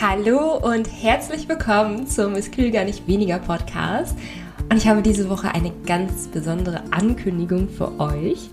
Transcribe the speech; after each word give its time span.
Hallo 0.00 0.56
und 0.58 0.86
herzlich 1.02 1.48
willkommen 1.48 2.06
zum 2.06 2.36
Es 2.36 2.52
Kühl 2.52 2.70
gar 2.70 2.84
nicht 2.84 3.08
weniger 3.08 3.40
Podcast. 3.40 4.16
Und 4.70 4.76
ich 4.76 4.86
habe 4.86 5.02
diese 5.02 5.28
Woche 5.28 5.52
eine 5.52 5.72
ganz 5.86 6.28
besondere 6.28 6.84
Ankündigung 6.92 7.68
für 7.68 7.98
euch. 7.98 8.48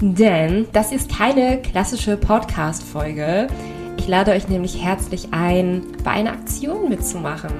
Denn 0.00 0.66
das 0.72 0.90
ist 0.90 1.14
keine 1.14 1.60
klassische 1.60 2.16
Podcast-Folge. 2.16 3.48
Ich 3.98 4.08
lade 4.08 4.30
euch 4.30 4.48
nämlich 4.48 4.82
herzlich 4.82 5.28
ein, 5.30 5.82
bei 6.04 6.12
einer 6.12 6.32
Aktion 6.32 6.88
mitzumachen. 6.88 7.52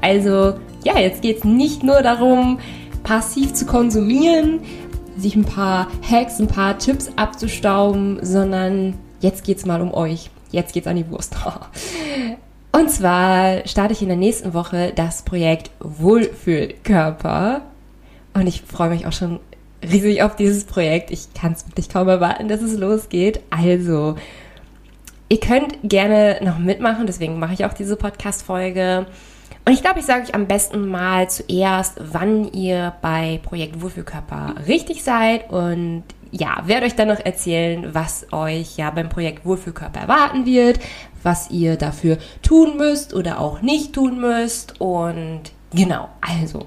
Also, 0.00 0.54
ja, 0.82 0.98
jetzt 0.98 1.22
geht 1.22 1.38
es 1.38 1.44
nicht 1.44 1.84
nur 1.84 2.02
darum, 2.02 2.58
passiv 3.04 3.54
zu 3.54 3.64
konsumieren, 3.64 4.58
sich 5.16 5.36
ein 5.36 5.44
paar 5.44 5.86
Hacks, 6.10 6.40
ein 6.40 6.48
paar 6.48 6.78
Tipps 6.78 7.12
abzustauben, 7.14 8.18
sondern 8.22 8.94
jetzt 9.20 9.44
geht 9.44 9.58
es 9.58 9.66
mal 9.66 9.80
um 9.80 9.94
euch. 9.94 10.30
Jetzt 10.50 10.74
geht's 10.74 10.88
an 10.88 10.96
die 10.96 11.08
Wurst. 11.08 11.36
Und 12.72 12.90
zwar 12.90 13.66
starte 13.66 13.92
ich 13.92 14.02
in 14.02 14.08
der 14.08 14.16
nächsten 14.16 14.54
Woche 14.54 14.92
das 14.94 15.22
Projekt 15.22 15.70
Wohlfühlkörper. 15.80 17.60
Und 18.34 18.46
ich 18.46 18.62
freue 18.62 18.88
mich 18.88 19.06
auch 19.06 19.12
schon 19.12 19.40
riesig 19.82 20.22
auf 20.22 20.36
dieses 20.36 20.64
Projekt. 20.64 21.10
Ich 21.10 21.34
kann 21.34 21.52
es 21.52 21.66
wirklich 21.66 21.90
kaum 21.90 22.08
erwarten, 22.08 22.48
dass 22.48 22.62
es 22.62 22.78
losgeht. 22.78 23.40
Also, 23.50 24.16
ihr 25.28 25.40
könnt 25.40 25.78
gerne 25.82 26.38
noch 26.42 26.58
mitmachen, 26.58 27.06
deswegen 27.06 27.38
mache 27.38 27.52
ich 27.52 27.64
auch 27.66 27.74
diese 27.74 27.96
Podcast-Folge. 27.96 29.06
Und 29.64 29.72
ich 29.72 29.82
glaube, 29.82 30.00
ich 30.00 30.06
sage 30.06 30.24
euch 30.24 30.34
am 30.34 30.46
besten 30.46 30.88
mal 30.88 31.28
zuerst, 31.28 32.00
wann 32.00 32.52
ihr 32.52 32.94
bei 33.02 33.38
Projekt 33.42 33.80
Wohlfühlkörper 33.80 34.54
richtig 34.66 35.04
seid 35.04 35.50
und 35.50 36.04
ja, 36.32 36.62
werde 36.64 36.86
euch 36.86 36.96
dann 36.96 37.08
noch 37.08 37.20
erzählen, 37.20 37.94
was 37.94 38.26
euch 38.32 38.78
ja 38.78 38.90
beim 38.90 39.10
Projekt 39.10 39.44
Wohlfühlkörper 39.44 40.00
erwarten 40.00 40.46
wird, 40.46 40.80
was 41.22 41.50
ihr 41.50 41.76
dafür 41.76 42.16
tun 42.42 42.78
müsst 42.78 43.14
oder 43.14 43.38
auch 43.38 43.60
nicht 43.60 43.92
tun 43.92 44.18
müsst. 44.18 44.80
Und 44.80 45.42
genau, 45.72 46.08
also. 46.20 46.66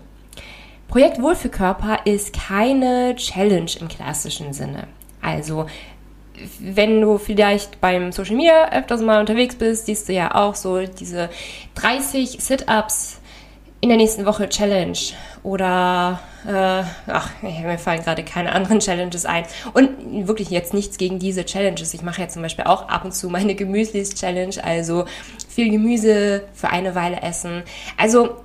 Projekt 0.88 1.20
Wohlfühlkörper 1.20 2.06
ist 2.06 2.32
keine 2.34 3.16
Challenge 3.16 3.72
im 3.82 3.88
klassischen 3.88 4.54
Sinne. 4.54 4.88
Also, 5.20 5.66
wenn 6.60 7.02
du 7.02 7.18
vielleicht 7.18 7.82
beim 7.82 8.12
Social 8.12 8.36
Media 8.36 8.72
öfters 8.72 9.02
mal 9.02 9.20
unterwegs 9.20 9.56
bist, 9.56 9.88
siehst 9.88 10.08
du 10.08 10.14
ja 10.14 10.36
auch 10.36 10.54
so 10.54 10.86
diese 10.86 11.30
30 11.74 12.38
Sit-Ups 12.40 13.20
in 13.82 13.90
der 13.90 13.98
nächsten 13.98 14.28
Woche 14.28 14.48
Challenge 14.48 14.98
oder 15.42 16.20
äh, 16.48 16.84
ach, 17.08 17.32
mir 17.42 17.78
fallen 17.78 18.04
gerade 18.04 18.24
keine 18.24 18.52
anderen 18.54 18.80
Challenges 18.80 19.26
ein. 19.26 19.46
Und 19.74 20.28
wirklich 20.28 20.50
jetzt 20.50 20.74
nichts 20.74 20.98
gegen 20.98 21.20
diese 21.20 21.46
Challenges. 21.46 21.94
Ich 21.94 22.02
mache 22.02 22.22
ja 22.22 22.28
zum 22.28 22.42
Beispiel 22.42 22.66
auch 22.66 22.88
ab 22.88 23.06
und 23.06 23.14
zu 23.14 23.30
meine 23.30 23.56
Gemüslis-Challenge, 23.56 24.64
also 24.64 25.06
viel 25.48 25.70
Gemüse 25.70 26.44
für 26.54 26.70
eine 26.70 26.96
Weile 26.96 27.22
essen. 27.22 27.64
Also 27.98 28.38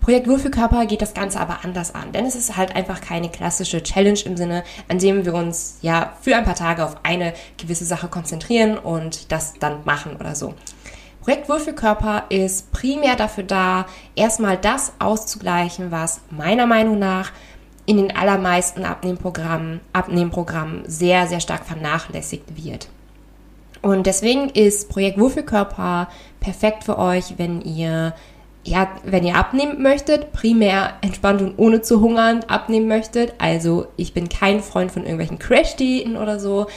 Projekt 0.00 0.28
Wohlfühlkörper 0.28 0.86
geht 0.86 1.02
das 1.02 1.14
Ganze 1.14 1.40
aber 1.40 1.64
anders 1.64 1.92
an, 1.92 2.12
denn 2.12 2.26
es 2.26 2.36
ist 2.36 2.56
halt 2.56 2.76
einfach 2.76 3.00
keine 3.00 3.28
klassische 3.28 3.82
Challenge 3.82 4.20
im 4.24 4.36
Sinne, 4.36 4.62
an 4.88 5.00
dem 5.00 5.24
wir 5.24 5.34
uns 5.34 5.78
ja 5.82 6.12
für 6.20 6.36
ein 6.36 6.44
paar 6.44 6.54
Tage 6.54 6.84
auf 6.84 6.98
eine 7.02 7.32
gewisse 7.56 7.84
Sache 7.84 8.06
konzentrieren 8.06 8.78
und 8.78 9.32
das 9.32 9.54
dann 9.54 9.80
machen 9.84 10.14
oder 10.14 10.36
so. 10.36 10.54
Projekt 11.26 11.48
Wohlfühlkörper 11.48 12.26
ist 12.28 12.70
primär 12.70 13.16
dafür 13.16 13.42
da, 13.42 13.86
erstmal 14.14 14.56
das 14.56 14.92
auszugleichen, 15.00 15.90
was 15.90 16.20
meiner 16.30 16.66
Meinung 16.68 17.00
nach 17.00 17.32
in 17.84 17.96
den 17.96 18.16
allermeisten 18.16 18.84
Abnehmprogrammen, 18.84 19.80
Abnehmprogrammen 19.92 20.84
sehr, 20.86 21.26
sehr 21.26 21.40
stark 21.40 21.64
vernachlässigt 21.66 22.64
wird. 22.64 22.86
Und 23.82 24.06
deswegen 24.06 24.50
ist 24.50 24.88
Projekt 24.88 25.18
Wohlfühlkörper 25.18 26.06
perfekt 26.38 26.84
für 26.84 26.96
euch, 26.96 27.34
wenn 27.38 27.60
ihr 27.60 28.14
ja, 28.62 28.88
wenn 29.02 29.24
ihr 29.24 29.34
abnehmen 29.34 29.82
möchtet, 29.82 30.32
primär 30.32 30.94
entspannt 31.00 31.42
und 31.42 31.54
ohne 31.56 31.82
zu 31.82 32.00
hungern 32.00 32.44
abnehmen 32.46 32.86
möchtet. 32.86 33.34
Also 33.38 33.88
ich 33.96 34.14
bin 34.14 34.28
kein 34.28 34.60
Freund 34.60 34.92
von 34.92 35.02
irgendwelchen 35.02 35.40
Crash-Diäten 35.40 36.16
oder 36.16 36.38
so, 36.38 36.68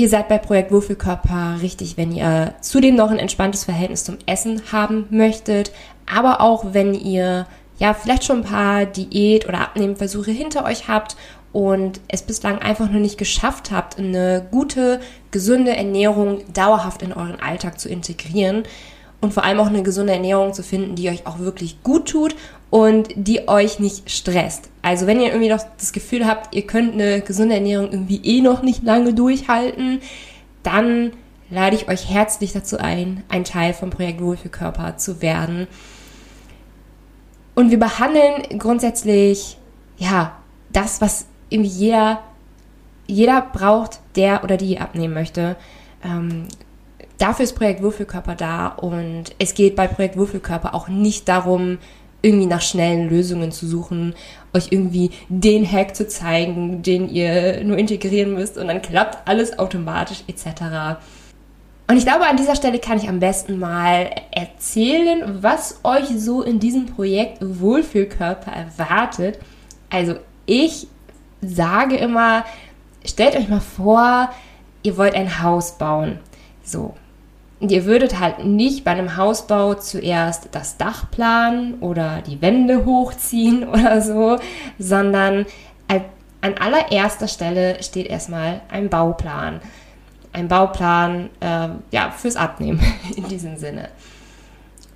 Ihr 0.00 0.08
seid 0.08 0.28
bei 0.28 0.38
Projekt 0.38 0.72
Wohlfühlkörper 0.72 1.58
richtig, 1.60 1.98
wenn 1.98 2.10
ihr 2.10 2.54
zudem 2.62 2.94
noch 2.94 3.10
ein 3.10 3.18
entspanntes 3.18 3.64
Verhältnis 3.64 4.02
zum 4.02 4.16
Essen 4.24 4.62
haben 4.72 5.04
möchtet, 5.10 5.72
aber 6.10 6.40
auch 6.40 6.72
wenn 6.72 6.94
ihr 6.94 7.46
ja 7.78 7.92
vielleicht 7.92 8.24
schon 8.24 8.38
ein 8.38 8.44
paar 8.44 8.86
Diät- 8.86 9.46
oder 9.46 9.60
Abnehmversuche 9.60 10.30
hinter 10.30 10.64
euch 10.64 10.88
habt 10.88 11.16
und 11.52 12.00
es 12.08 12.22
bislang 12.22 12.60
einfach 12.60 12.90
noch 12.90 12.98
nicht 12.98 13.18
geschafft 13.18 13.72
habt, 13.72 13.98
eine 13.98 14.48
gute, 14.50 15.00
gesunde 15.32 15.76
Ernährung 15.76 16.50
dauerhaft 16.54 17.02
in 17.02 17.12
euren 17.12 17.38
Alltag 17.38 17.78
zu 17.78 17.90
integrieren 17.90 18.62
und 19.20 19.34
vor 19.34 19.44
allem 19.44 19.60
auch 19.60 19.66
eine 19.66 19.82
gesunde 19.82 20.14
Ernährung 20.14 20.54
zu 20.54 20.62
finden, 20.62 20.94
die 20.94 21.10
euch 21.10 21.26
auch 21.26 21.40
wirklich 21.40 21.82
gut 21.82 22.08
tut 22.08 22.34
und 22.70 23.08
die 23.16 23.48
euch 23.48 23.80
nicht 23.80 24.10
stresst. 24.10 24.70
Also 24.82 25.06
wenn 25.06 25.20
ihr 25.20 25.28
irgendwie 25.28 25.50
noch 25.50 25.62
das 25.76 25.92
Gefühl 25.92 26.26
habt, 26.26 26.54
ihr 26.54 26.66
könnt 26.66 26.94
eine 26.94 27.20
gesunde 27.20 27.56
Ernährung 27.56 27.90
irgendwie 27.90 28.20
eh 28.24 28.40
noch 28.40 28.62
nicht 28.62 28.84
lange 28.84 29.12
durchhalten, 29.12 30.00
dann 30.62 31.12
lade 31.50 31.76
ich 31.76 31.88
euch 31.88 32.08
herzlich 32.08 32.52
dazu 32.52 32.78
ein, 32.78 33.24
ein 33.28 33.44
Teil 33.44 33.74
vom 33.74 33.90
Projekt 33.90 34.22
Wohl 34.22 34.36
für 34.36 34.48
Körper 34.48 34.96
zu 34.96 35.20
werden. 35.20 35.66
Und 37.54 37.70
wir 37.70 37.78
behandeln 37.78 38.58
grundsätzlich, 38.58 39.58
ja, 39.98 40.36
das, 40.72 41.00
was 41.00 41.26
irgendwie 41.48 41.70
jeder, 41.70 42.20
jeder 43.08 43.42
braucht, 43.42 44.00
der 44.14 44.44
oder 44.44 44.56
die 44.56 44.78
abnehmen 44.78 45.14
möchte. 45.14 45.56
Ähm, 46.04 46.46
dafür 47.18 47.44
ist 47.44 47.56
Projekt 47.56 47.82
Würfelkörper 47.82 48.36
da 48.36 48.68
und 48.68 49.34
es 49.38 49.54
geht 49.54 49.74
bei 49.74 49.88
Projekt 49.88 50.16
Würfelkörper 50.16 50.74
auch 50.74 50.88
nicht 50.88 51.28
darum, 51.28 51.78
irgendwie 52.22 52.46
nach 52.46 52.62
schnellen 52.62 53.08
Lösungen 53.08 53.52
zu 53.52 53.66
suchen, 53.66 54.14
euch 54.52 54.68
irgendwie 54.70 55.10
den 55.28 55.70
Hack 55.70 55.96
zu 55.96 56.06
zeigen, 56.06 56.82
den 56.82 57.08
ihr 57.08 57.62
nur 57.64 57.78
integrieren 57.78 58.34
müsst 58.34 58.58
und 58.58 58.68
dann 58.68 58.82
klappt 58.82 59.28
alles 59.28 59.58
automatisch 59.58 60.24
etc. 60.26 60.98
Und 61.88 61.96
ich 61.96 62.04
glaube, 62.04 62.26
an 62.26 62.36
dieser 62.36 62.54
Stelle 62.54 62.78
kann 62.78 62.98
ich 62.98 63.08
am 63.08 63.18
besten 63.18 63.58
mal 63.58 64.10
erzählen, 64.30 65.42
was 65.42 65.80
euch 65.82 66.06
so 66.08 66.42
in 66.42 66.60
diesem 66.60 66.86
Projekt 66.86 67.38
Wohlfühlkörper 67.40 68.52
erwartet. 68.52 69.38
Also 69.90 70.14
ich 70.46 70.86
sage 71.42 71.96
immer, 71.96 72.44
stellt 73.04 73.34
euch 73.34 73.48
mal 73.48 73.60
vor, 73.60 74.30
ihr 74.82 74.96
wollt 74.96 75.14
ein 75.14 75.42
Haus 75.42 75.78
bauen. 75.78 76.20
So, 76.62 76.94
und 77.60 77.70
ihr 77.70 77.84
würdet 77.84 78.18
halt 78.18 78.44
nicht 78.44 78.84
bei 78.84 78.90
einem 78.90 79.16
Hausbau 79.16 79.74
zuerst 79.74 80.48
das 80.52 80.76
Dach 80.78 81.10
planen 81.10 81.74
oder 81.80 82.22
die 82.22 82.40
Wände 82.42 82.84
hochziehen 82.84 83.68
oder 83.68 84.00
so, 84.00 84.38
sondern 84.78 85.46
an 86.42 86.54
allererster 86.54 87.28
Stelle 87.28 87.82
steht 87.82 88.06
erstmal 88.06 88.62
ein 88.70 88.88
Bauplan. 88.88 89.60
Ein 90.32 90.48
Bauplan 90.48 91.28
äh, 91.40 91.68
ja, 91.90 92.10
fürs 92.16 92.36
Abnehmen 92.36 92.80
in 93.16 93.28
diesem 93.28 93.56
Sinne. 93.56 93.88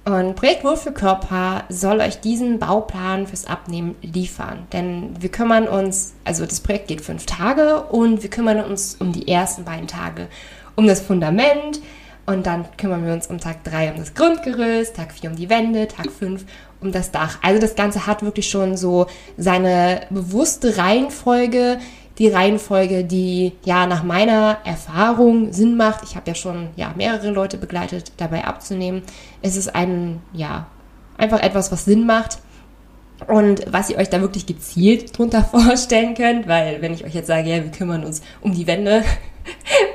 Und 0.04 0.36
Projekt 0.36 0.64
Wohl 0.64 0.76
für 0.76 0.92
Körper 0.92 1.64
soll 1.70 2.00
euch 2.00 2.20
diesen 2.20 2.58
Bauplan 2.58 3.26
fürs 3.26 3.46
Abnehmen 3.46 3.94
liefern. 4.02 4.66
Denn 4.72 5.14
wir 5.18 5.30
kümmern 5.30 5.66
uns, 5.66 6.14
also 6.24 6.44
das 6.44 6.60
Projekt 6.60 6.88
geht 6.88 7.00
fünf 7.00 7.24
Tage 7.24 7.84
und 7.84 8.22
wir 8.22 8.28
kümmern 8.28 8.62
uns 8.62 8.96
um 8.96 9.12
die 9.12 9.28
ersten 9.28 9.64
beiden 9.64 9.88
Tage 9.88 10.28
um 10.76 10.86
das 10.86 11.00
Fundament, 11.00 11.80
und 12.26 12.46
dann 12.46 12.64
kümmern 12.76 13.04
wir 13.06 13.12
uns 13.12 13.26
um 13.26 13.38
Tag 13.38 13.64
3 13.64 13.92
um 13.92 13.98
das 13.98 14.14
Grundgerüst, 14.14 14.96
Tag 14.96 15.12
4 15.12 15.30
um 15.30 15.36
die 15.36 15.50
Wände, 15.50 15.88
Tag 15.88 16.10
5 16.10 16.44
um 16.80 16.92
das 16.92 17.10
Dach. 17.10 17.38
Also 17.42 17.60
das 17.60 17.74
Ganze 17.74 18.06
hat 18.06 18.22
wirklich 18.22 18.48
schon 18.48 18.76
so 18.76 19.06
seine 19.36 20.02
bewusste 20.10 20.78
Reihenfolge, 20.78 21.78
die 22.18 22.28
Reihenfolge, 22.28 23.04
die 23.04 23.52
ja 23.64 23.86
nach 23.86 24.04
meiner 24.04 24.58
Erfahrung 24.64 25.52
Sinn 25.52 25.76
macht. 25.76 26.04
Ich 26.04 26.16
habe 26.16 26.30
ja 26.30 26.34
schon 26.34 26.68
ja 26.76 26.94
mehrere 26.96 27.30
Leute 27.30 27.58
begleitet, 27.58 28.12
dabei 28.16 28.44
abzunehmen. 28.44 29.02
Es 29.42 29.56
ist 29.56 29.74
ein 29.74 30.20
ja 30.32 30.66
einfach 31.18 31.40
etwas, 31.40 31.72
was 31.72 31.84
Sinn 31.84 32.06
macht. 32.06 32.38
Und 33.28 33.72
was 33.72 33.90
ihr 33.90 33.98
euch 33.98 34.10
da 34.10 34.20
wirklich 34.20 34.46
gezielt 34.46 35.16
drunter 35.16 35.44
vorstellen 35.50 36.14
könnt, 36.14 36.48
weil 36.48 36.82
wenn 36.82 36.92
ich 36.92 37.04
euch 37.04 37.14
jetzt 37.14 37.28
sage, 37.28 37.48
ja, 37.48 37.62
wir 37.62 37.70
kümmern 37.70 38.04
uns 38.04 38.22
um 38.40 38.52
die 38.52 38.66
Wände, 38.66 39.04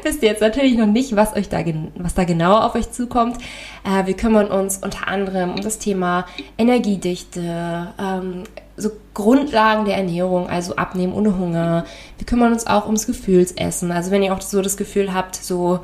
wisst 0.03 0.23
ihr 0.23 0.29
jetzt 0.29 0.41
natürlich 0.41 0.77
noch 0.77 0.87
nicht, 0.87 1.15
was 1.15 1.35
euch 1.35 1.49
da, 1.49 1.63
was 1.95 2.13
da 2.13 2.23
genauer 2.23 2.65
auf 2.65 2.75
euch 2.75 2.91
zukommt. 2.91 3.37
Äh, 3.83 4.05
wir 4.05 4.15
kümmern 4.15 4.47
uns 4.47 4.77
unter 4.77 5.07
anderem 5.07 5.51
um 5.51 5.61
das 5.61 5.79
Thema 5.79 6.25
Energiedichte, 6.57 7.93
ähm, 7.99 8.43
so 8.77 8.91
Grundlagen 9.13 9.85
der 9.85 9.97
Ernährung, 9.97 10.47
also 10.47 10.75
Abnehmen 10.75 11.13
ohne 11.13 11.37
Hunger. 11.37 11.85
Wir 12.17 12.25
kümmern 12.25 12.53
uns 12.53 12.65
auch 12.67 12.85
ums 12.85 13.05
Gefühlsessen. 13.05 13.91
Also 13.91 14.11
wenn 14.11 14.23
ihr 14.23 14.33
auch 14.33 14.41
so 14.41 14.61
das 14.61 14.77
Gefühl 14.77 15.13
habt, 15.13 15.35
so 15.35 15.81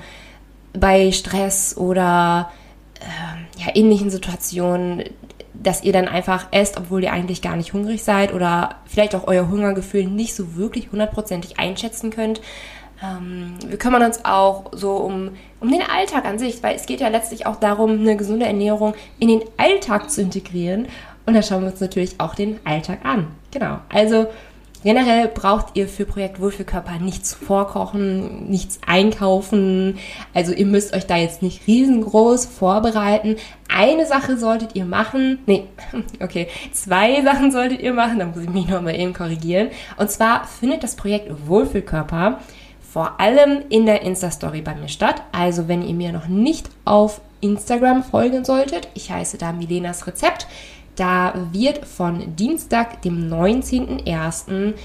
bei 0.73 1.11
Stress 1.11 1.75
oder 1.77 2.51
äh, 2.99 3.61
ja, 3.61 3.75
ähnlichen 3.75 4.09
Situationen, 4.09 5.03
dass 5.53 5.83
ihr 5.83 5.93
dann 5.93 6.07
einfach 6.07 6.47
esst, 6.51 6.77
obwohl 6.77 7.03
ihr 7.03 7.13
eigentlich 7.13 7.41
gar 7.41 7.55
nicht 7.55 7.73
hungrig 7.73 8.03
seid 8.03 8.33
oder 8.33 8.75
vielleicht 8.85 9.15
auch 9.15 9.27
euer 9.27 9.49
Hungergefühl 9.49 10.05
nicht 10.05 10.35
so 10.35 10.55
wirklich 10.55 10.91
hundertprozentig 10.91 11.59
einschätzen 11.59 12.11
könnt, 12.11 12.41
Ähm, 13.03 13.55
wir 13.65 13.77
kümmern 13.77 14.03
uns 14.03 14.23
auch 14.23 14.71
so 14.71 14.93
um, 14.93 15.31
um 15.59 15.69
den 15.69 15.81
Alltag 15.81 16.25
an 16.25 16.39
sich, 16.39 16.63
weil 16.63 16.75
es 16.75 16.85
geht 16.85 17.01
ja 17.01 17.09
letztlich 17.09 17.45
auch 17.45 17.57
darum, 17.57 17.99
eine 17.99 18.15
gesunde 18.15 18.45
Ernährung 18.45 18.93
in 19.19 19.27
den 19.27 19.41
Alltag 19.57 20.09
zu 20.09 20.21
integrieren. 20.21 20.87
Und 21.25 21.33
da 21.33 21.41
schauen 21.41 21.61
wir 21.61 21.71
uns 21.71 21.81
natürlich 21.81 22.19
auch 22.19 22.35
den 22.35 22.59
Alltag 22.65 22.99
an. 23.03 23.27
Genau. 23.51 23.79
Also 23.89 24.27
Generell 24.85 25.29
braucht 25.29 25.75
ihr 25.75 25.87
für 25.87 26.05
Projekt 26.05 26.39
Wohlfühlkörper 26.39 26.99
nichts 26.99 27.33
vorkochen, 27.33 28.47
nichts 28.51 28.77
einkaufen. 28.85 29.97
Also 30.31 30.53
ihr 30.53 30.67
müsst 30.67 30.95
euch 30.95 31.07
da 31.07 31.17
jetzt 31.17 31.41
nicht 31.41 31.65
riesengroß 31.65 32.45
vorbereiten. 32.45 33.37
Eine 33.67 34.05
Sache 34.05 34.37
solltet 34.37 34.75
ihr 34.75 34.85
machen. 34.85 35.39
Nee, 35.47 35.63
okay. 36.21 36.49
Zwei 36.71 37.23
Sachen 37.23 37.51
solltet 37.51 37.81
ihr 37.81 37.93
machen. 37.93 38.19
Da 38.19 38.25
muss 38.25 38.43
ich 38.43 38.49
mich 38.49 38.67
nochmal 38.67 38.95
eben 38.99 39.13
korrigieren. 39.13 39.69
Und 39.97 40.11
zwar 40.11 40.45
findet 40.45 40.83
das 40.83 40.95
Projekt 40.95 41.31
Wohlfühlkörper 41.47 42.41
vor 42.95 43.19
allem 43.19 43.63
in 43.67 43.85
der 43.85 44.03
Insta-Story 44.03 44.61
bei 44.61 44.73
mir 44.73 44.87
statt. 44.87 45.21
Also 45.33 45.67
wenn 45.67 45.85
ihr 45.85 45.93
mir 45.93 46.13
noch 46.13 46.29
nicht 46.29 46.69
auf 46.85 47.19
Instagram 47.41 48.05
folgen 48.05 48.45
solltet, 48.45 48.87
ich 48.93 49.11
heiße 49.11 49.37
da 49.37 49.51
Milenas 49.51 50.07
Rezept, 50.07 50.47
da 50.95 51.33
wird 51.51 51.85
von 51.85 52.37
Dienstag, 52.37 53.01
dem 53.01 53.29
19.01. 53.29 54.75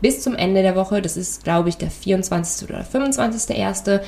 bis 0.00 0.22
zum 0.22 0.36
Ende 0.36 0.62
der 0.62 0.74
Woche, 0.74 1.02
das 1.02 1.18
ist 1.18 1.44
glaube 1.44 1.68
ich 1.68 1.76
der 1.76 1.90
24. 1.90 2.66
oder 2.66 2.80
25.01., 2.80 4.00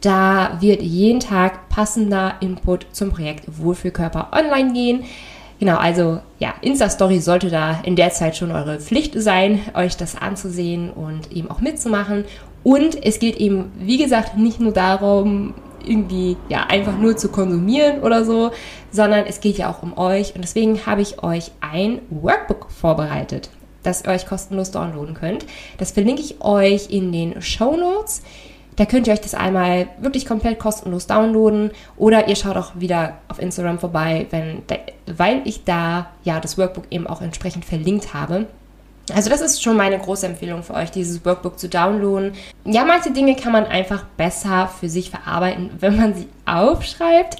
da 0.00 0.58
wird 0.60 0.82
jeden 0.82 1.20
Tag 1.20 1.68
passender 1.68 2.34
Input 2.40 2.88
zum 2.90 3.10
Projekt 3.10 3.44
Wohlfühlkörper 3.46 4.30
online 4.32 4.72
gehen. 4.72 5.04
Genau, 5.58 5.76
also 5.76 6.20
ja, 6.38 6.54
Insta-Story 6.60 7.20
sollte 7.20 7.50
da 7.50 7.80
in 7.82 7.96
der 7.96 8.10
Zeit 8.10 8.36
schon 8.36 8.52
eure 8.52 8.78
Pflicht 8.78 9.20
sein, 9.20 9.60
euch 9.74 9.96
das 9.96 10.16
anzusehen 10.16 10.90
und 10.90 11.32
eben 11.32 11.50
auch 11.50 11.60
mitzumachen. 11.60 12.24
Und 12.62 13.04
es 13.04 13.18
geht 13.18 13.36
eben, 13.36 13.72
wie 13.78 13.98
gesagt, 13.98 14.36
nicht 14.36 14.60
nur 14.60 14.72
darum, 14.72 15.54
irgendwie 15.84 16.36
ja 16.48 16.66
einfach 16.68 16.96
nur 16.98 17.16
zu 17.16 17.28
konsumieren 17.28 18.02
oder 18.02 18.24
so, 18.24 18.52
sondern 18.90 19.26
es 19.26 19.40
geht 19.40 19.58
ja 19.58 19.70
auch 19.70 19.82
um 19.82 19.96
euch 19.96 20.34
und 20.34 20.42
deswegen 20.42 20.86
habe 20.86 21.00
ich 21.00 21.22
euch 21.22 21.50
ein 21.60 22.00
Workbook 22.10 22.70
vorbereitet, 22.70 23.50
das 23.82 24.02
ihr 24.04 24.10
euch 24.10 24.26
kostenlos 24.26 24.70
downloaden 24.70 25.14
könnt. 25.14 25.46
Das 25.78 25.92
verlinke 25.92 26.22
ich 26.22 26.40
euch 26.40 26.90
in 26.90 27.12
den 27.12 27.40
Show 27.40 27.76
Notes. 27.76 28.22
Da 28.78 28.84
könnt 28.84 29.08
ihr 29.08 29.12
euch 29.12 29.20
das 29.20 29.34
einmal 29.34 29.88
wirklich 29.98 30.24
komplett 30.24 30.60
kostenlos 30.60 31.08
downloaden 31.08 31.72
oder 31.96 32.28
ihr 32.28 32.36
schaut 32.36 32.56
auch 32.56 32.70
wieder 32.76 33.18
auf 33.26 33.40
Instagram 33.40 33.80
vorbei, 33.80 34.28
wenn, 34.30 34.62
weil 35.06 35.42
ich 35.44 35.64
da 35.64 36.10
ja 36.22 36.38
das 36.38 36.56
Workbook 36.56 36.84
eben 36.90 37.08
auch 37.08 37.20
entsprechend 37.20 37.64
verlinkt 37.64 38.14
habe. 38.14 38.46
Also 39.12 39.30
das 39.30 39.40
ist 39.40 39.64
schon 39.64 39.76
meine 39.76 39.98
große 39.98 40.26
Empfehlung 40.26 40.62
für 40.62 40.74
euch, 40.74 40.92
dieses 40.92 41.24
Workbook 41.24 41.58
zu 41.58 41.68
downloaden. 41.68 42.34
Ja, 42.64 42.84
manche 42.84 43.10
Dinge 43.10 43.34
kann 43.34 43.50
man 43.50 43.66
einfach 43.66 44.04
besser 44.16 44.68
für 44.68 44.88
sich 44.88 45.10
verarbeiten, 45.10 45.70
wenn 45.80 45.96
man 45.96 46.14
sie 46.14 46.28
aufschreibt. 46.46 47.36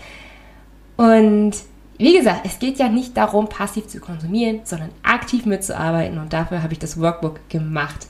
Und 0.97 1.53
wie 1.99 2.17
gesagt, 2.17 2.41
es 2.47 2.59
geht 2.59 2.81
ja 2.81 2.89
nicht 2.89 3.17
darum, 3.17 3.49
passiv 3.49 3.87
zu 3.87 4.01
konsumieren, 4.01 4.63
sondern 4.65 4.91
aktiv 5.05 5.47
mitzuarbeiten. 5.47 6.19
Und 6.19 6.33
dafür 6.33 6.65
habe 6.65 6.73
ich 6.73 6.81
das 6.81 7.01
Workbook 7.01 7.49
gemacht. 7.49 8.09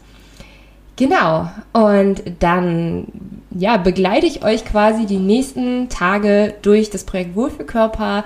Genau. 0.98 1.48
Und 1.72 2.24
dann, 2.40 3.06
ja, 3.52 3.76
begleite 3.76 4.26
ich 4.26 4.44
euch 4.44 4.64
quasi 4.64 5.06
die 5.06 5.18
nächsten 5.18 5.88
Tage 5.88 6.54
durch 6.62 6.90
das 6.90 7.04
Projekt 7.04 7.36
Wohlfühlkörper, 7.36 8.24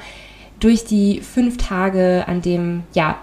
durch 0.59 0.87
die 0.87 1.21
fünf 1.21 1.59
Tage, 1.59 2.25
an 2.27 2.41
dem, 2.41 2.85
ja, 2.95 3.19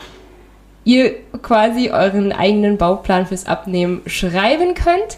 ihr 0.83 1.15
quasi 1.41 1.89
euren 1.89 2.31
eigenen 2.31 2.77
Bauplan 2.77 3.25
fürs 3.25 3.47
Abnehmen 3.47 4.01
schreiben 4.05 4.75
könnt. 4.75 5.17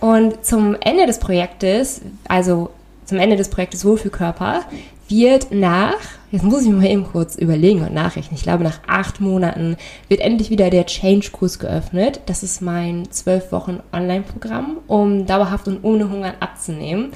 Und 0.00 0.44
zum 0.44 0.74
Ende 0.80 1.06
des 1.06 1.20
Projektes, 1.20 2.00
also 2.26 2.70
zum 3.04 3.18
Ende 3.18 3.36
des 3.36 3.48
Projektes 3.48 3.84
Wohlfühlkörper, 3.84 4.62
wird 5.08 5.52
nach, 5.52 5.96
jetzt 6.30 6.44
muss 6.44 6.64
ich 6.64 6.70
mal 6.70 6.84
eben 6.86 7.04
kurz 7.04 7.36
überlegen 7.36 7.82
und 7.82 7.94
nachrechnen, 7.94 8.36
ich 8.36 8.42
glaube 8.42 8.64
nach 8.64 8.80
acht 8.86 9.20
Monaten 9.20 9.76
wird 10.08 10.20
endlich 10.20 10.50
wieder 10.50 10.70
der 10.70 10.86
Change-Kurs 10.86 11.58
geöffnet. 11.58 12.20
Das 12.26 12.42
ist 12.42 12.60
mein 12.60 13.10
zwölf 13.10 13.52
Wochen 13.52 13.80
Online-Programm, 13.92 14.78
um 14.86 15.26
dauerhaft 15.26 15.68
und 15.68 15.84
ohne 15.84 16.10
Hunger 16.10 16.34
abzunehmen. 16.40 17.12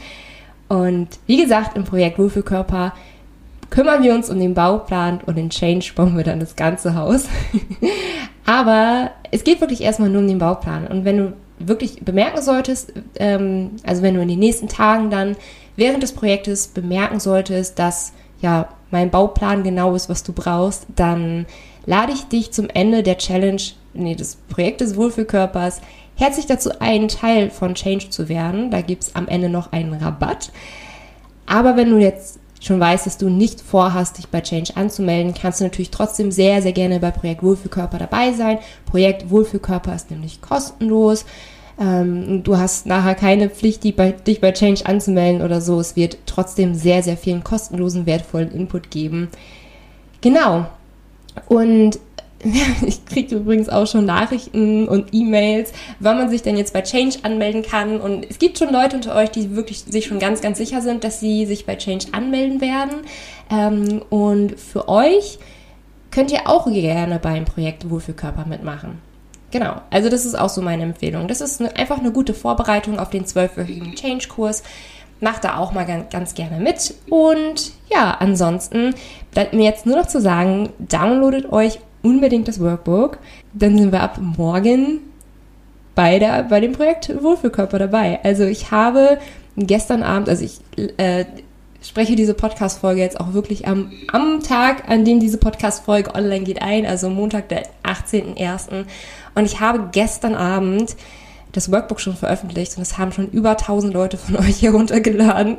Und 0.68 1.08
wie 1.26 1.40
gesagt, 1.40 1.76
im 1.76 1.84
Projekt 1.84 2.18
Wohlfühlkörper 2.18 2.94
kümmern 3.70 4.02
wir 4.02 4.14
uns 4.14 4.30
um 4.30 4.38
den 4.38 4.54
Bauplan 4.54 5.20
und 5.26 5.36
den 5.36 5.50
Change 5.50 5.92
bauen 5.94 6.16
wir 6.16 6.24
dann 6.24 6.40
das 6.40 6.56
ganze 6.56 6.94
Haus. 6.94 7.28
Aber 8.46 9.10
es 9.30 9.44
geht 9.44 9.60
wirklich 9.60 9.80
erstmal 9.80 10.10
nur 10.10 10.22
um 10.22 10.28
den 10.28 10.38
Bauplan. 10.38 10.86
Und 10.86 11.04
wenn 11.04 11.16
du 11.16 11.32
wirklich 11.58 12.04
bemerken 12.04 12.42
solltest, 12.42 12.92
ähm, 13.16 13.70
also 13.84 14.02
wenn 14.02 14.14
du 14.14 14.22
in 14.22 14.28
den 14.28 14.38
nächsten 14.38 14.68
Tagen 14.68 15.10
dann 15.10 15.36
während 15.80 16.02
des 16.02 16.12
Projektes 16.12 16.68
bemerken 16.68 17.18
solltest, 17.18 17.78
dass 17.78 18.12
ja 18.40 18.68
mein 18.90 19.10
Bauplan 19.10 19.64
genau 19.64 19.94
ist, 19.94 20.08
was 20.08 20.22
du 20.22 20.32
brauchst, 20.32 20.86
dann 20.94 21.46
lade 21.86 22.12
ich 22.12 22.24
dich 22.24 22.52
zum 22.52 22.68
Ende 22.68 23.02
der 23.02 23.18
Challenge, 23.18 23.62
nee, 23.94 24.14
des 24.14 24.36
Projektes 24.48 24.96
Wohlfühlkörpers 24.96 25.80
herzlich 26.16 26.46
dazu 26.46 26.70
ein, 26.80 27.08
Teil 27.08 27.50
von 27.50 27.74
Change 27.74 28.10
zu 28.10 28.28
werden. 28.28 28.70
Da 28.70 28.82
gibt 28.82 29.04
es 29.04 29.16
am 29.16 29.26
Ende 29.26 29.48
noch 29.48 29.72
einen 29.72 29.94
Rabatt. 29.94 30.52
Aber 31.46 31.76
wenn 31.76 31.90
du 31.90 31.98
jetzt 31.98 32.38
schon 32.60 32.78
weißt, 32.78 33.06
dass 33.06 33.16
du 33.16 33.30
nicht 33.30 33.62
vorhast, 33.62 34.18
dich 34.18 34.28
bei 34.28 34.42
Change 34.42 34.76
anzumelden, 34.76 35.32
kannst 35.32 35.60
du 35.60 35.64
natürlich 35.64 35.90
trotzdem 35.90 36.30
sehr, 36.30 36.60
sehr 36.60 36.72
gerne 36.72 37.00
bei 37.00 37.10
Projekt 37.10 37.42
Wohlfühlkörper 37.42 37.98
dabei 37.98 38.32
sein. 38.32 38.58
Projekt 38.84 39.30
Wohlfühlkörper 39.30 39.94
ist 39.94 40.10
nämlich 40.10 40.42
kostenlos. 40.42 41.24
Ähm, 41.80 42.42
du 42.44 42.58
hast 42.58 42.86
nachher 42.86 43.14
keine 43.14 43.50
Pflicht, 43.50 43.82
dich 43.82 43.96
bei, 43.96 44.12
dich 44.12 44.40
bei 44.40 44.52
Change 44.52 44.86
anzumelden 44.86 45.42
oder 45.42 45.60
so. 45.60 45.80
Es 45.80 45.96
wird 45.96 46.18
trotzdem 46.26 46.74
sehr, 46.74 47.02
sehr 47.02 47.16
vielen 47.16 47.42
kostenlosen, 47.42 48.06
wertvollen 48.06 48.52
Input 48.52 48.90
geben. 48.90 49.28
Genau. 50.20 50.66
Und 51.48 51.98
Ich 52.86 53.04
kriege 53.04 53.36
übrigens 53.36 53.68
auch 53.68 53.86
schon 53.86 54.06
Nachrichten 54.06 54.88
und 54.88 55.12
E-Mails, 55.12 55.72
wann 55.98 56.18
man 56.18 56.30
sich 56.30 56.42
denn 56.42 56.56
jetzt 56.56 56.72
bei 56.72 56.82
Change 56.82 57.18
anmelden 57.22 57.62
kann. 57.62 58.00
Und 58.00 58.26
es 58.28 58.38
gibt 58.38 58.58
schon 58.58 58.72
Leute 58.72 58.96
unter 58.96 59.14
euch, 59.14 59.30
die 59.30 59.54
wirklich 59.56 59.80
sich 59.80 60.06
schon 60.06 60.18
ganz, 60.18 60.40
ganz 60.40 60.58
sicher 60.58 60.80
sind, 60.80 61.04
dass 61.04 61.20
sie 61.20 61.46
sich 61.46 61.66
bei 61.66 61.76
Change 61.76 62.06
anmelden 62.12 62.60
werden. 62.60 63.02
Ähm, 63.50 64.02
und 64.10 64.58
für 64.58 64.88
euch 64.88 65.38
könnt 66.10 66.32
ihr 66.32 66.46
auch 66.46 66.66
gerne 66.66 67.18
beim 67.18 67.44
Projekt 67.44 67.88
Wohlfühlkörper 67.88 68.46
mitmachen. 68.46 69.09
Genau, 69.50 69.80
also 69.90 70.08
das 70.08 70.24
ist 70.24 70.38
auch 70.38 70.48
so 70.48 70.62
meine 70.62 70.84
Empfehlung. 70.84 71.26
Das 71.26 71.40
ist 71.40 71.60
einfach 71.76 71.98
eine 71.98 72.12
gute 72.12 72.34
Vorbereitung 72.34 72.98
auf 72.98 73.10
den 73.10 73.26
zwölfwöchigen 73.26 73.94
Change-Kurs. 73.94 74.62
Macht 75.20 75.44
da 75.44 75.56
auch 75.56 75.72
mal 75.72 75.84
ganz, 75.84 76.10
ganz 76.10 76.34
gerne 76.34 76.60
mit. 76.60 76.94
Und 77.10 77.72
ja, 77.92 78.16
ansonsten 78.20 78.94
bleibt 79.32 79.52
mir 79.52 79.64
jetzt 79.64 79.86
nur 79.86 79.96
noch 79.96 80.06
zu 80.06 80.20
sagen, 80.20 80.70
downloadet 80.78 81.52
euch 81.52 81.80
unbedingt 82.02 82.48
das 82.48 82.60
Workbook. 82.60 83.18
Dann 83.52 83.76
sind 83.76 83.92
wir 83.92 84.02
ab 84.02 84.18
morgen 84.20 85.00
bei, 85.94 86.18
der, 86.18 86.44
bei 86.44 86.60
dem 86.60 86.72
Projekt 86.72 87.22
Wohlfühlkörper 87.22 87.78
dabei. 87.78 88.20
Also 88.22 88.44
ich 88.44 88.70
habe 88.70 89.18
gestern 89.56 90.02
Abend, 90.02 90.28
also 90.28 90.44
ich 90.44 90.60
äh, 90.96 91.24
spreche 91.82 92.16
diese 92.16 92.34
Podcast-Folge 92.34 93.00
jetzt 93.00 93.20
auch 93.20 93.32
wirklich 93.32 93.66
am, 93.66 93.92
am 94.12 94.42
Tag, 94.42 94.88
an 94.88 95.04
dem 95.04 95.20
diese 95.20 95.38
Podcast-Folge 95.38 96.14
online 96.14 96.44
geht, 96.44 96.62
ein, 96.62 96.86
also 96.86 97.08
Montag, 97.08 97.48
der 97.48 97.64
18.01. 97.82 98.84
Und 99.34 99.44
ich 99.44 99.60
habe 99.60 99.88
gestern 99.92 100.34
Abend 100.34 100.96
das 101.52 101.72
Workbook 101.72 102.00
schon 102.00 102.16
veröffentlicht 102.16 102.76
und 102.76 102.82
es 102.82 102.98
haben 102.98 103.12
schon 103.12 103.28
über 103.30 103.50
1000 103.50 103.92
Leute 103.92 104.16
von 104.16 104.36
euch 104.38 104.62
heruntergeladen, 104.62 105.58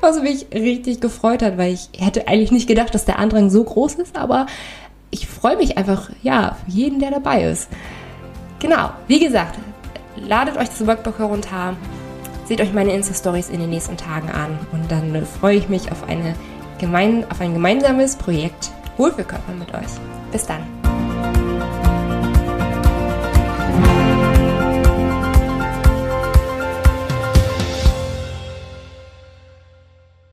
was 0.00 0.22
mich 0.22 0.46
richtig 0.52 1.00
gefreut 1.00 1.42
hat, 1.42 1.58
weil 1.58 1.74
ich 1.74 1.90
hätte 1.98 2.28
eigentlich 2.28 2.52
nicht 2.52 2.68
gedacht, 2.68 2.94
dass 2.94 3.04
der 3.04 3.18
Andrang 3.18 3.50
so 3.50 3.62
groß 3.62 3.94
ist, 3.94 4.16
aber 4.16 4.46
ich 5.10 5.26
freue 5.26 5.56
mich 5.56 5.78
einfach, 5.78 6.10
ja, 6.22 6.56
für 6.64 6.70
jeden, 6.70 7.00
der 7.00 7.10
dabei 7.10 7.44
ist. 7.44 7.68
Genau, 8.58 8.90
wie 9.06 9.20
gesagt, 9.20 9.58
ladet 10.16 10.56
euch 10.56 10.68
das 10.68 10.86
Workbook 10.86 11.18
herunter, 11.18 11.76
seht 12.46 12.60
euch 12.60 12.72
meine 12.72 12.92
Insta-Stories 12.92 13.50
in 13.50 13.60
den 13.60 13.70
nächsten 13.70 13.96
Tagen 13.96 14.30
an 14.30 14.58
und 14.72 14.90
dann 14.90 15.26
freue 15.26 15.56
ich 15.56 15.68
mich 15.68 15.92
auf, 15.92 16.08
eine 16.08 16.34
gemein, 16.78 17.24
auf 17.30 17.40
ein 17.40 17.54
gemeinsames 17.54 18.16
Projekt 18.16 18.70
Wohlfühlkörper 18.96 19.52
mit 19.52 19.72
euch. 19.74 19.92
Bis 20.32 20.46
dann. 20.46 20.75